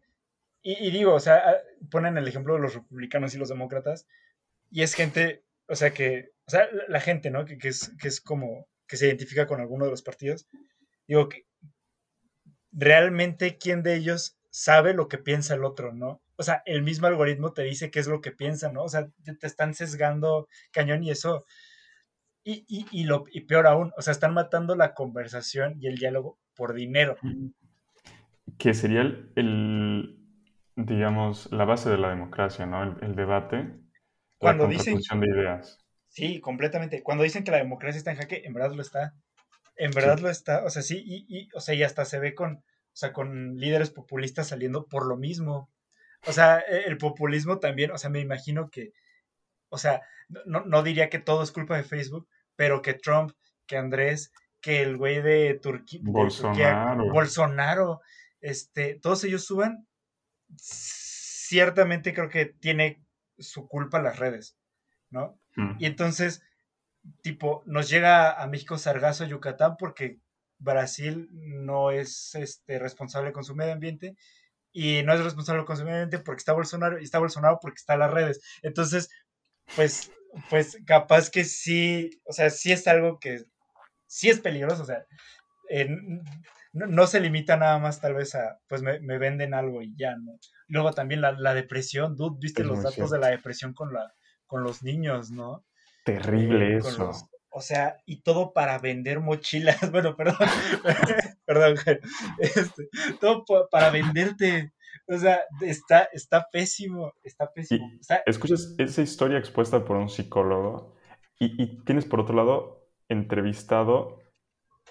[0.62, 1.42] y, digo, o sea,
[1.90, 4.07] ponen el ejemplo de los republicanos y los demócratas,
[4.70, 7.44] y es gente, o sea, que, o sea, la gente, ¿no?
[7.44, 10.46] Que, que, es, que es como que se identifica con alguno de los partidos,
[11.07, 11.46] digo que
[12.72, 16.22] realmente quién de ellos sabe lo que piensa el otro, ¿no?
[16.37, 18.85] O sea, el mismo algoritmo te dice qué es lo que piensa, ¿no?
[18.85, 21.44] O sea, te, están sesgando cañón y eso.
[22.44, 26.38] Y, y, lo, y peor aún, o sea, están matando la conversación y el diálogo
[26.55, 27.16] por dinero.
[28.57, 30.18] Que sería el,
[30.77, 32.96] digamos, la base de la democracia, ¿no?
[33.03, 33.74] El, debate,
[34.38, 35.85] Cuando la dicen, de ideas.
[36.09, 37.03] Sí, completamente.
[37.03, 39.14] Cuando dicen que la democracia está en jaque, en verdad lo está.
[39.77, 40.64] En verdad lo está.
[40.64, 43.57] O sea, sí, y, y, o sea, y hasta se ve con, o sea, con
[43.57, 45.70] líderes populistas saliendo por lo mismo.
[46.27, 48.92] O sea, e, el populismo también, o sea, me imagino que,
[49.68, 50.02] o sea,
[50.46, 53.33] no, no diría que todo es culpa de Facebook, pero que Trump,
[53.66, 57.12] que Andrés, que el güey de, Turquía, Bolsonaro.
[57.12, 58.00] Bolsonaro,
[58.40, 59.87] este, todos ellos suban,
[60.57, 63.04] ciertamente creo que tiene
[63.38, 64.57] su culpa las redes,
[65.11, 65.38] ¿no?
[65.57, 65.76] Mm.
[65.78, 66.42] Y entonces,
[67.22, 70.18] tipo, nos llega a México sargazo Yucatán porque
[70.59, 74.16] Brasil no es este, responsable con su medio ambiente
[74.72, 77.78] y no es responsable con su medio ambiente porque está Bolsonaro y está Bolsonaro porque
[77.78, 78.40] está en las redes.
[78.62, 79.09] Entonces,
[79.76, 80.11] pues,
[80.50, 83.44] pues capaz que sí, o sea, sí es algo que
[84.07, 85.04] sí es peligroso, o sea,
[86.72, 90.38] no, se limita nada más tal vez a, pues me, venden algo y ya, ¿no?
[90.68, 94.12] Luego también la, depresión, dude, viste los datos de la depresión con la
[94.46, 95.64] con los niños, ¿no?
[96.04, 97.12] Terrible eh, eso.
[97.59, 99.79] O sea, y todo para vender mochilas.
[99.92, 100.37] Bueno, perdón,
[101.44, 101.77] perdón,
[102.38, 102.88] este,
[103.21, 104.73] todo para venderte.
[105.09, 107.90] O sea, está, está pésimo, está pésimo.
[108.27, 110.94] escuchas esa historia expuesta por un psicólogo
[111.40, 114.21] y, tienes por otro lado entrevistado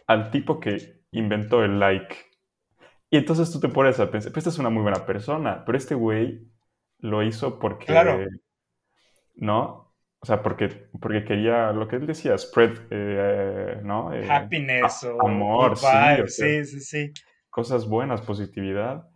[0.08, 2.16] al tipo que inventó el like.
[3.10, 5.78] Y entonces tú te pones a pensar, pues esta es una muy buena persona, pero
[5.78, 6.50] este güey
[7.00, 7.86] lo hizo porque...
[7.86, 8.26] Claro.
[9.38, 9.87] ¿no?
[10.20, 14.12] O sea, porque, porque quería lo que él decía, spread, eh, ¿no?
[14.14, 17.14] Eh, Happiness o amor, sí, sí, sí,
[17.50, 19.08] Cosas buenas, positividad.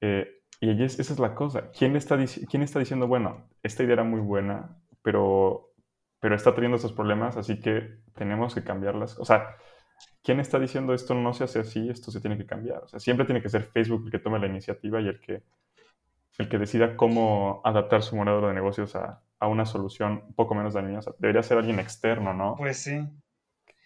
[0.00, 0.28] Eh,
[0.60, 1.70] y esa es la cosa.
[1.70, 2.18] ¿Quién está,
[2.50, 5.72] ¿Quién está diciendo, bueno, esta idea era muy buena, pero,
[6.20, 9.18] pero está teniendo estos problemas, así que tenemos que cambiarlas?
[9.18, 9.56] O sea,
[10.22, 12.82] ¿quién está diciendo esto no se hace así, esto se tiene que cambiar?
[12.82, 15.42] O sea, siempre tiene que ser Facebook el que tome la iniciativa y el que,
[16.36, 20.54] el que decida cómo adaptar su modelo de negocios a, a una solución un poco
[20.54, 21.12] menos dañosa.
[21.18, 22.54] Debería ser alguien externo, ¿no?
[22.56, 23.06] Pues sí.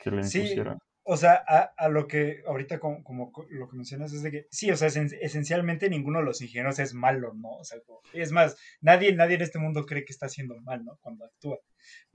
[0.00, 0.78] Que le impusiera.
[1.04, 4.70] O sea, a, lo que ahorita como, como, lo que mencionas es de que sí,
[4.70, 7.56] o sea, esencialmente ninguno de los ingenieros es malo, ¿no?
[7.56, 7.78] O sea,
[8.12, 10.98] es más, nadie, nadie en este mundo cree que está haciendo mal, ¿no?
[11.00, 11.58] Cuando actúa.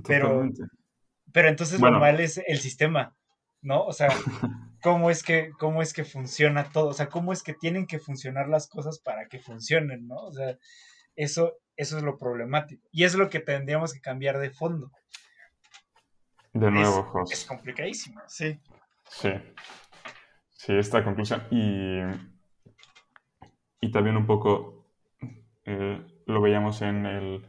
[0.08, 0.50] Pero,
[1.34, 3.13] pero entonces lo mal es el sistema,
[3.62, 3.84] ¿no?
[3.84, 4.08] O sea,
[4.82, 6.88] ¿cómo es, que, ¿cómo es que funciona todo?
[6.88, 10.15] O sea, ¿cómo es que tienen que funcionar las cosas para que funcionen, ¿no?
[10.15, 10.58] O sea,
[11.18, 12.88] eso, eso es lo problemático.
[12.92, 14.92] Y es lo que tendríamos que cambiar de fondo.
[16.54, 17.34] De nuevo, José.
[17.34, 18.58] Es complicadísimo, sí.
[19.10, 19.32] Sí.
[20.52, 21.44] Sí, esta conclusión.
[21.52, 22.00] Y,
[23.82, 24.88] y también un poco
[25.66, 27.46] eh, lo veíamos en el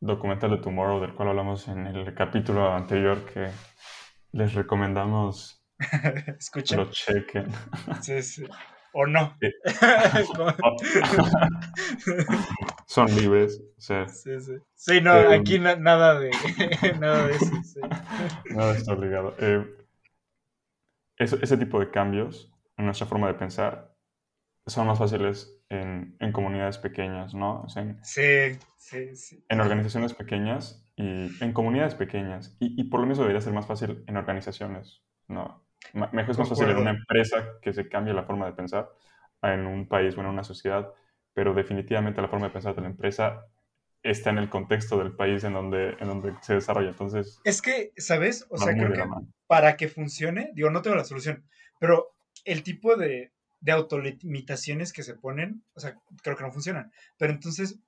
[0.00, 3.50] documental de Tomorrow, del cual hablamos en el capítulo anterior, que
[4.32, 5.62] les recomendamos
[6.38, 6.78] Escuchen.
[6.78, 7.48] lo chequen.
[8.00, 8.46] Sí, sí.
[8.92, 9.36] O no.
[12.90, 13.62] Son libres.
[13.78, 14.56] Sí, sí.
[14.74, 16.30] Sí, no, eh, aquí nada de
[16.98, 17.52] nada de eso.
[18.50, 19.36] Nada está obligado.
[19.38, 19.64] Eh,
[21.16, 23.94] ese, tipo de cambios en nuestra forma de pensar
[24.66, 27.64] son más fáciles en, comunidades pequeñas, ¿no?
[28.02, 29.44] sí, sí, sí.
[29.48, 32.56] En organizaciones pequeñas y en comunidades pequeñas.
[32.58, 35.64] Y, por lo mismo debería ser más fácil en organizaciones, ¿no?
[35.92, 38.90] Mejor es más fácil en una empresa que se cambie la forma de pensar
[39.42, 40.92] en un país o en una sociedad,
[41.34, 43.46] pero definitivamente la forma de pensar de la empresa
[44.02, 46.90] está en el contexto del país en donde, en donde se desarrolla.
[46.90, 47.40] Entonces.
[47.44, 48.46] Es que, ¿sabes?
[48.50, 49.04] O sea, creo que
[49.46, 51.44] para que funcione, digo, no tengo la solución,
[51.78, 52.14] pero
[52.44, 56.92] el tipo de, de autolimitaciones que se ponen, o sea, creo que no funcionan.
[57.18, 57.78] Pero entonces,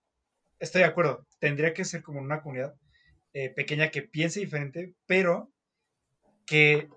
[0.59, 2.75] estoy de acuerdo, tendría que ser como una comunidad
[3.33, 5.51] eh, pequeña que piense diferente, pero
[6.45, 6.89] que,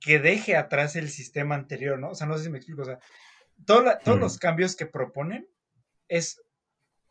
[0.00, 2.10] que deje atrás el sistema anterior, ¿no?
[2.10, 2.98] O sea, no sé si me explico, o sea,
[3.64, 5.46] todos los cambios que proponen
[6.12, 6.42] es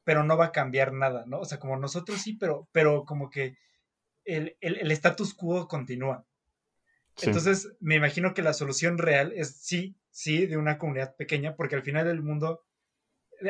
[0.03, 1.39] pero no va a cambiar nada, ¿no?
[1.39, 3.57] O sea, como nosotros sí, pero, pero como que
[4.25, 4.55] el,
[4.91, 6.25] status quo continúa.
[7.21, 11.75] Entonces, me imagino que la solución real es sí, sí, de una comunidad pequeña, porque
[11.75, 12.65] al final del mundo,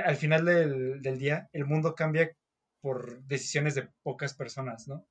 [0.04, 2.36] al final del, día, el mundo cambia
[2.82, 5.08] por decisiones de pocas personas, ¿no?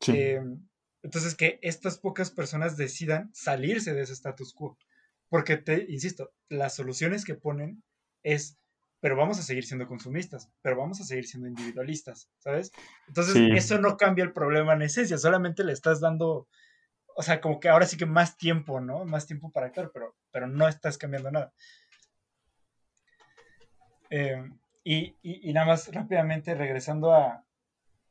[0.00, 0.12] Sí.
[0.16, 0.66] Em,
[1.02, 4.78] entonces, que estas pocas personas decidan salirse de ese status quo.
[5.28, 7.82] Porque te, insisto, las soluciones que ponen
[8.22, 8.59] es
[9.00, 12.70] pero vamos a seguir siendo consumistas, pero vamos a seguir siendo individualistas, ¿sabes?
[13.08, 16.48] Entonces, eso no cambia el problema en esencia, solamente le estás dando,
[17.16, 19.04] o sea, como que ahora sí que más tiempo, ¿no?
[19.06, 21.52] Más tiempo para actuar, pero, pero no estás cambiando nada.
[24.10, 24.50] Eh,
[24.84, 27.44] y, nada más rápidamente regresando a,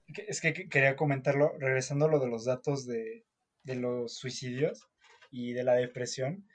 [0.07, 3.25] es que quería comentarlo, regresando a lo de los datos de,
[3.63, 4.87] de los suicidios
[5.29, 6.47] y de la depresión.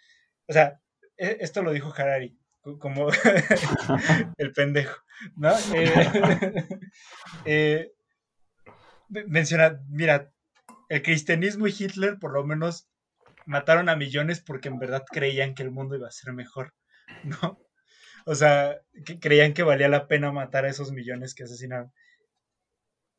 [0.48, 0.80] O sea,
[1.16, 2.38] e, esto lo dijo Harari,
[2.78, 3.08] como
[4.38, 5.00] el pendejo,
[5.36, 5.52] ¿no?
[5.74, 5.90] Eh,
[7.44, 7.92] eh,
[9.08, 10.32] menciona, mira,
[10.88, 12.88] el cristianismo y Hitler por lo menos
[13.46, 16.74] mataron a millones porque en verdad creían que el mundo iba a ser mejor,
[17.24, 17.60] ¿no?
[18.26, 21.92] O sea, que creían que valía la pena matar a esos millones que asesinaron.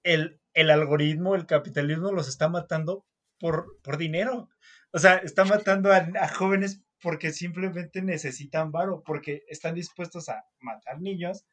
[0.04, 3.06] El, el algoritmo, el capitalismo los está matando
[3.40, 4.50] por, por dinero.
[4.92, 10.44] O sea, está matando a, a jóvenes porque simplemente necesitan varo, porque están dispuestos a
[10.60, 11.46] matar niños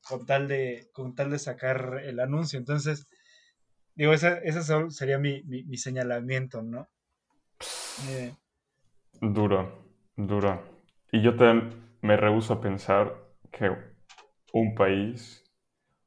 [0.00, 2.58] con tal de, con tal de sacar el anuncio.
[2.58, 3.06] Entonces,
[3.94, 4.40] digo, ese,
[4.88, 5.42] sería mi,
[5.76, 6.88] señalamiento, ¿no?
[8.08, 8.34] Eh,
[9.20, 10.62] duro, duro.
[11.12, 13.14] Y yo también me rehuso a pensar
[13.52, 13.76] que
[14.54, 15.44] un país,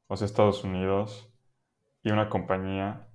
[0.08, 1.32] o sea, Estados Unidos,
[2.02, 3.06] y una compañía,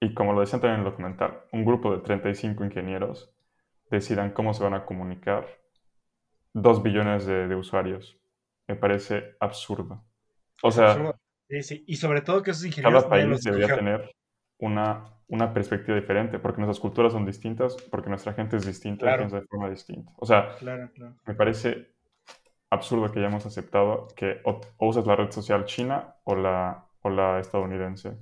[0.00, 3.32] y como lo decían también en el documental, un grupo de 35 ingenieros,
[3.90, 5.46] decidan cómo se van a comunicar
[6.52, 8.18] dos billones de, usuarios.
[8.66, 10.04] Me parece absurdo.
[10.62, 11.14] O sea,
[11.48, 13.04] y sobre todo que esos ingenieros...
[13.04, 14.14] Cada país debería tener
[14.58, 19.18] una, una perspectiva diferente, porque nuestras culturas son distintas, porque nuestra gente es distinta y
[19.18, 20.12] piensa de forma distinta.
[20.16, 20.56] O sea,
[21.26, 21.94] me parece
[22.70, 27.40] absurdo que hayamos aceptado que o, usas la red social china o la, o la
[27.40, 28.16] estadounidense.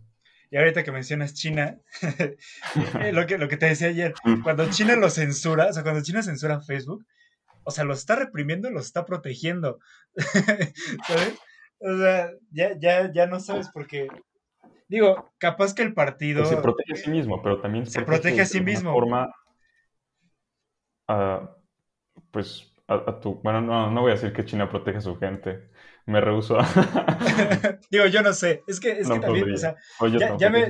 [0.51, 1.79] Y ahorita que mencionas China,
[3.01, 6.03] eh, lo, que, lo que te decía ayer, cuando China lo censura, o sea, cuando
[6.03, 7.05] China censura Facebook,
[7.65, 9.81] o sea, los está reprimiendo, los está protegiendo.
[11.07, 11.39] ¿Sabes?
[11.79, 14.09] O sea, ya, ya, ya no sabes porque
[14.89, 16.43] Digo, capaz que el partido...
[16.43, 18.93] Pues se protege a sí mismo, pero también se protege, a sí mismo.
[18.93, 19.35] forma,
[22.31, 23.41] pues, a, tu...
[23.43, 25.69] Bueno, no, no voy a decir que China protege a su gente.
[26.07, 26.57] Me rehuso
[27.91, 28.63] Digo, yo no sé.
[28.69, 29.77] Es que, es que también, o sea,
[30.39, 30.69] ya, me,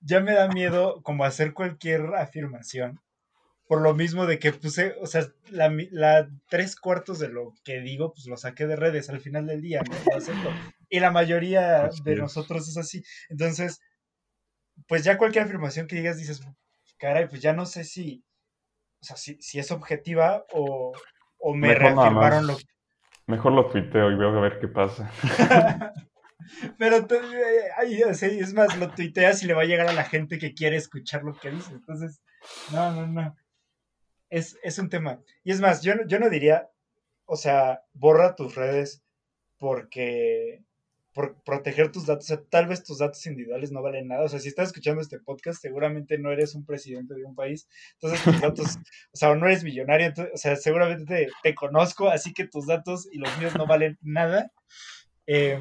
[0.00, 3.00] ya me da miedo como hacer cualquier afirmación
[3.66, 8.12] por lo mismo de que puse, o sea, la, tres cuartos de lo que digo,
[8.12, 9.96] pues lo saqué de redes al final del día, ¿no?
[10.88, 13.02] Y la mayoría de nosotros es así.
[13.28, 13.80] Entonces,
[14.86, 16.40] pues ya cualquier afirmación que digas, dices,
[16.96, 18.24] caray, pues ya no sé si,
[19.00, 20.92] o sea, si, es objetiva o,
[21.48, 22.56] o me reafirmaron lo
[23.28, 25.10] Mejor lo tuiteo y veo a ver qué pasa.
[26.78, 27.06] Pero
[27.76, 30.76] ay, es más, lo tuiteas y le va a llegar a la gente que quiere
[30.76, 31.72] escuchar lo que dice.
[31.72, 32.20] Entonces,
[32.72, 33.36] no, no, no
[34.30, 35.20] es, un tema.
[35.44, 36.68] Y es más, yo, yo no diría,
[37.24, 39.02] o sea, borra tus redes
[39.58, 40.64] porque
[41.16, 44.24] por proteger tus datos, o sea, tal vez tus datos individuales no valen nada.
[44.24, 47.66] O sea, si estás escuchando este podcast, seguramente no eres un presidente de un país.
[47.94, 48.76] Entonces, tus datos,
[49.12, 53.16] o sea, no eres millonario, o sea, seguramente te, conozco, así que tus datos y
[53.16, 54.52] los míos no valen nada.
[55.26, 55.58] Eh,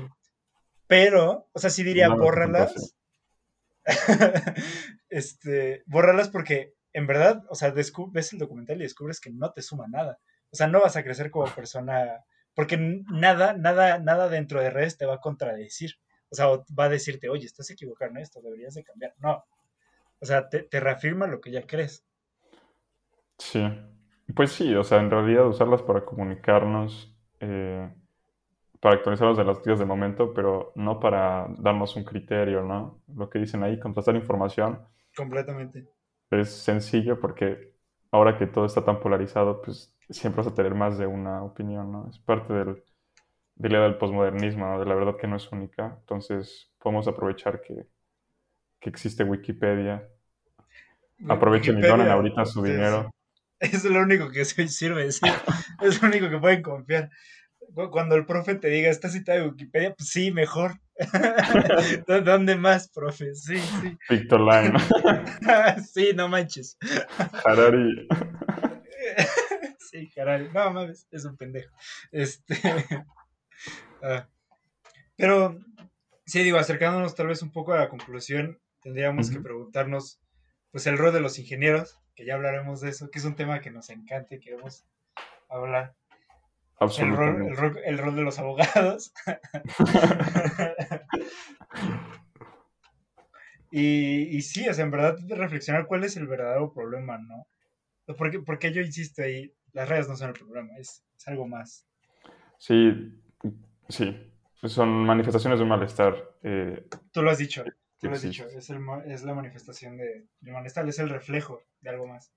[0.88, 2.94] pero, o sea, sí diría, bórralas.
[5.10, 7.94] este, bórralas porque en verdad, o sea, ves
[8.34, 10.20] el documental y descubres que no te suma nada.
[10.52, 14.98] O sea, no vas a crecer como persona, porque nada, nada, nada dentro de redes
[14.98, 15.92] te va a contradecir.
[16.30, 19.14] O sea, va a decirte, oye, estás equivocado en esto, deberías de cambiar.
[19.20, 19.44] No.
[20.20, 22.06] O sea, te, reafirma lo que ya crees.
[23.38, 23.64] Sí.
[24.36, 27.94] Pues sí, o sea, en realidad usarlas para comunicarnos, eh,
[28.80, 33.02] para actualizarnos de las noticias de momento, pero no para darnos un criterio, ¿no?
[33.14, 34.82] Lo que dicen ahí, contrastar información.
[35.16, 35.88] Completamente
[36.32, 37.74] es sencillo porque
[38.12, 41.92] ahora que todo está tan polarizado, pues siempre vas a tener más de una opinión,
[41.92, 42.08] ¿no?
[42.10, 42.84] Es parte del,
[43.56, 45.98] del del posmodernismo, De la verdad que no es única.
[46.02, 47.88] Entonces, podemos aprovechar que,
[48.82, 50.08] existe Wikipedia.
[51.28, 53.10] Aprovechen y donen ahorita su dinero.
[53.58, 57.10] Es lo único que sirve, es lo único que pueden confiar
[57.92, 59.94] cuando el profe te diga, ¿está cita de Wikipedia?
[59.96, 60.80] Pues sí, mejor.
[62.26, 63.36] ¿Dónde más, profe?
[63.36, 63.98] Sí, sí.
[64.10, 64.74] Victor Line.
[65.94, 66.78] sí, no manches.
[67.44, 68.08] Harari.
[69.96, 70.50] Sí, Harari.
[70.54, 71.76] No mames, es un pendejo.
[72.12, 72.56] Este.
[74.02, 74.28] Ah.
[75.16, 75.58] Pero,
[76.26, 80.20] sí, digo, acercándonos tal vez un poco a la conclusión, tendríamos que preguntarnos,
[80.72, 83.62] pues, el rol de los ingenieros, que ya hablaremos de eso, que es un tema
[83.62, 84.86] que nos encanta y queremos
[85.50, 85.96] hablar.
[86.80, 89.14] El rol, el, rol, de los abogados.
[93.72, 97.48] y, y sí, es en verdad reflexionar cuál es el verdadero problema, ¿no?
[98.18, 101.86] Porque, porque yo insisto ahí, las redes no son el problema, es, algo más.
[102.58, 103.20] Sí,
[103.90, 104.32] sí,
[104.64, 106.16] son manifestaciones de un malestar.
[106.44, 107.64] Eh, tú lo has dicho,
[108.00, 111.62] tú lo has dicho, es, el, es la manifestación de, de malestar, es el reflejo
[111.82, 112.32] de algo más.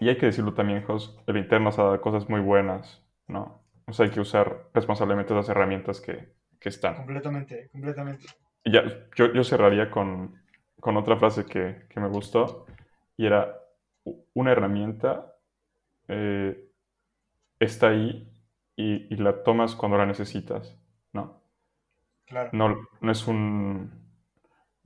[0.00, 3.62] Y hay que decirlo también, Jos, el Interno nos ha dado cosas muy buenas, ¿no?
[3.86, 6.96] O sea, hay que usar responsablemente las herramientas que, que están.
[6.96, 8.26] Completamente, completamente.
[8.64, 8.82] Y ya,
[9.14, 10.42] yo, yo cerraría con,
[10.80, 12.66] con otra frase que, que, me gustó,
[13.16, 13.56] y era,
[14.34, 15.35] una herramienta
[16.08, 16.70] eh,
[17.58, 18.32] está ahí
[18.76, 20.76] y, y, la tomas cuando la necesitas,
[21.12, 21.42] ¿no?
[22.26, 22.50] Claro.
[22.52, 24.06] No, no, es un...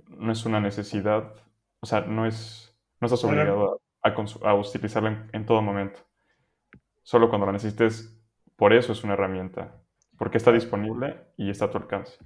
[0.06, 1.34] No es una necesidad,
[1.80, 2.76] o sea, no es...
[3.00, 6.00] No estás obligado a a, utilizarla en, todo momento.
[7.02, 8.16] Solo cuando la necesites,
[8.56, 9.80] por eso es una herramienta,
[10.16, 12.18] porque está disponible y está a tu alcance.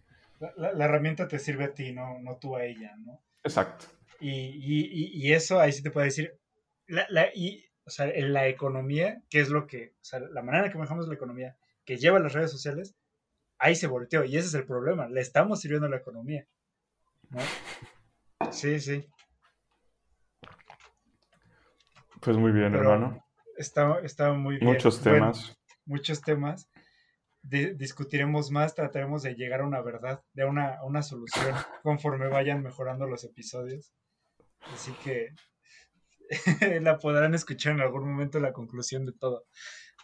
[0.56, 3.22] La, herramienta te sirve a ti, no, no tú a ella, ¿no?
[3.42, 3.86] Exacto.
[4.20, 6.38] Y, y, y eso ahí sí te puedo decir,
[6.86, 10.42] la, la, y, o sea, en la economía, que es lo que, o sea, la
[10.42, 12.94] manera en que manejamos la economía, que lleva las redes sociales,
[13.58, 16.46] ahí se volteó y ese es el problema, le estamos sirviendo a la economía.
[17.30, 17.40] ¿no?
[18.50, 19.06] Sí, sí.
[22.20, 23.22] Pues muy bien, hermano.
[23.56, 24.66] Está, está, muy bien.
[24.66, 25.56] Muchos temas.
[25.84, 26.68] muchos temas.
[27.42, 33.06] discutiremos más, trataremos de llegar a una verdad, de una, una solución conforme vayan mejorando
[33.06, 33.92] los episodios.
[34.72, 35.34] Así que
[36.82, 39.46] la podrán escuchar en algún momento la conclusión de todo.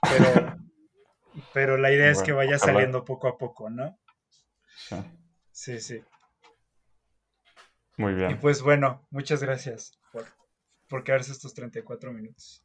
[0.02, 0.56] Pero,
[1.52, 3.98] pero la idea es que vaya saliendo poco a poco, ¿no?
[4.88, 4.96] Sí.
[5.52, 6.04] Sí, sí.
[7.96, 8.30] Muy bien.
[8.30, 10.24] Y pues bueno, muchas gracias por
[10.90, 12.62] por quedarse estos 34 minutos.